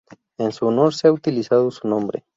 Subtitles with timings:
[0.39, 2.23] En su honor se ha utilizado su nombre.